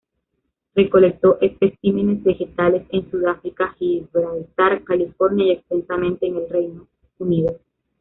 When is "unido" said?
7.19-7.59